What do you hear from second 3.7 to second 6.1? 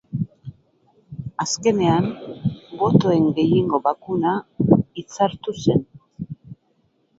bakuna hitzartu zen.